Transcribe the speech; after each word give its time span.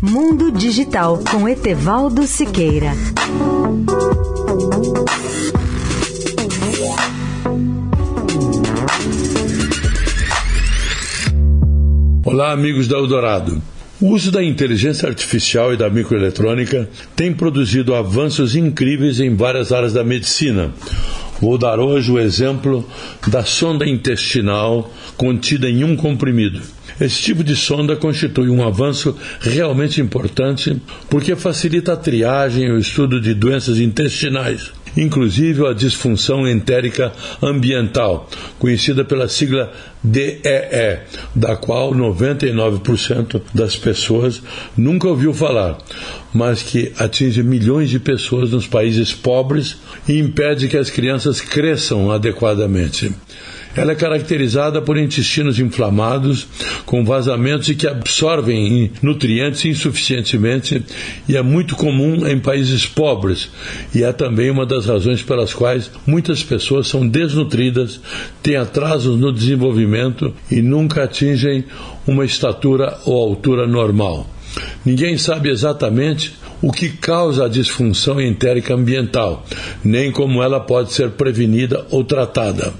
Mundo 0.00 0.52
Digital 0.52 1.18
com 1.28 1.48
Etevaldo 1.48 2.24
Siqueira. 2.24 2.92
Olá, 12.24 12.52
amigos 12.52 12.86
da 12.86 12.96
Eldorado. 12.96 13.60
O 14.00 14.10
uso 14.10 14.30
da 14.30 14.44
inteligência 14.44 15.08
artificial 15.08 15.74
e 15.74 15.76
da 15.76 15.90
microeletrônica 15.90 16.88
tem 17.16 17.32
produzido 17.32 17.92
avanços 17.92 18.54
incríveis 18.54 19.18
em 19.18 19.34
várias 19.34 19.72
áreas 19.72 19.92
da 19.92 20.04
medicina. 20.04 20.72
Vou 21.40 21.56
dar 21.56 21.78
hoje 21.78 22.10
o 22.10 22.18
exemplo 22.18 22.84
da 23.26 23.44
sonda 23.44 23.86
intestinal 23.86 24.92
contida 25.16 25.70
em 25.70 25.84
um 25.84 25.94
comprimido. 25.94 26.60
Esse 27.00 27.22
tipo 27.22 27.44
de 27.44 27.54
sonda 27.54 27.94
constitui 27.94 28.48
um 28.48 28.66
avanço 28.66 29.16
realmente 29.40 30.00
importante 30.00 30.80
porque 31.08 31.36
facilita 31.36 31.92
a 31.92 31.96
triagem 31.96 32.64
e 32.64 32.70
o 32.72 32.78
estudo 32.78 33.20
de 33.20 33.34
doenças 33.34 33.78
intestinais, 33.78 34.72
inclusive 34.96 35.66
a 35.66 35.72
disfunção 35.72 36.46
entérica 36.46 37.12
ambiental, 37.42 38.28
conhecida 38.58 39.04
pela 39.04 39.28
sigla 39.28 39.72
DEE, 40.02 41.00
da 41.34 41.56
qual 41.56 41.92
99% 41.92 43.40
das 43.52 43.76
pessoas 43.76 44.42
nunca 44.76 45.08
ouviu 45.08 45.34
falar, 45.34 45.78
mas 46.32 46.62
que 46.62 46.92
atinge 46.98 47.42
milhões 47.42 47.90
de 47.90 47.98
pessoas 47.98 48.50
nos 48.50 48.66
países 48.66 49.12
pobres 49.12 49.76
e 50.08 50.18
impede 50.18 50.68
que 50.68 50.76
as 50.76 50.90
crianças 50.90 51.40
cresçam 51.40 52.10
adequadamente. 52.10 53.12
Ela 53.76 53.92
é 53.92 53.94
caracterizada 53.94 54.82
por 54.82 54.96
intestinos 54.96 55.60
inflamados, 55.60 56.46
com 56.88 57.04
vazamentos 57.04 57.68
e 57.68 57.74
que 57.74 57.86
absorvem 57.86 58.90
nutrientes 59.02 59.62
insuficientemente 59.66 60.82
e 61.28 61.36
é 61.36 61.42
muito 61.42 61.76
comum 61.76 62.26
em 62.26 62.38
países 62.38 62.86
pobres 62.86 63.50
e 63.94 64.02
é 64.02 64.10
também 64.10 64.48
uma 64.48 64.64
das 64.64 64.86
razões 64.86 65.22
pelas 65.22 65.52
quais 65.52 65.90
muitas 66.06 66.42
pessoas 66.42 66.88
são 66.88 67.06
desnutridas, 67.06 68.00
têm 68.42 68.56
atrasos 68.56 69.20
no 69.20 69.30
desenvolvimento 69.30 70.34
e 70.50 70.62
nunca 70.62 71.04
atingem 71.04 71.62
uma 72.06 72.24
estatura 72.24 72.96
ou 73.04 73.22
altura 73.22 73.66
normal. 73.66 74.26
Ninguém 74.82 75.18
sabe 75.18 75.50
exatamente 75.50 76.32
o 76.62 76.72
que 76.72 76.88
causa 76.88 77.44
a 77.44 77.48
disfunção 77.50 78.18
entérica 78.18 78.72
ambiental, 78.72 79.44
nem 79.84 80.10
como 80.10 80.42
ela 80.42 80.58
pode 80.58 80.94
ser 80.94 81.10
prevenida 81.10 81.86
ou 81.90 82.02
tratada. 82.02 82.72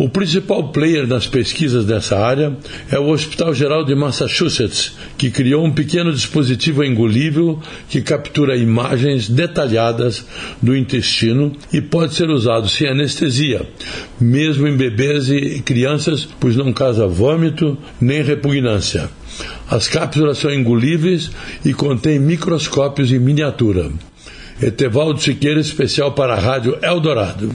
O 0.00 0.08
principal 0.08 0.68
player 0.68 1.06
nas 1.06 1.26
pesquisas 1.26 1.84
dessa 1.84 2.18
área 2.18 2.56
é 2.90 2.98
o 2.98 3.10
Hospital 3.10 3.52
Geral 3.52 3.84
de 3.84 3.94
Massachusetts, 3.94 4.94
que 5.18 5.30
criou 5.30 5.62
um 5.62 5.70
pequeno 5.70 6.10
dispositivo 6.10 6.82
engolível 6.82 7.60
que 7.86 8.00
captura 8.00 8.56
imagens 8.56 9.28
detalhadas 9.28 10.24
do 10.62 10.74
intestino 10.74 11.52
e 11.70 11.82
pode 11.82 12.14
ser 12.14 12.30
usado 12.30 12.66
sem 12.66 12.88
anestesia, 12.88 13.68
mesmo 14.18 14.66
em 14.66 14.74
bebês 14.74 15.28
e 15.28 15.60
crianças, 15.60 16.26
pois 16.40 16.56
não 16.56 16.72
causa 16.72 17.06
vômito 17.06 17.76
nem 18.00 18.22
repugnância. 18.22 19.10
As 19.68 19.86
cápsulas 19.86 20.38
são 20.38 20.50
engolíveis 20.50 21.30
e 21.62 21.74
contêm 21.74 22.18
microscópios 22.18 23.12
em 23.12 23.18
miniatura. 23.18 23.90
Etevaldo 24.62 25.20
Siqueira, 25.20 25.60
especial 25.60 26.12
para 26.12 26.32
a 26.32 26.40
Rádio 26.40 26.78
Eldorado. 26.80 27.54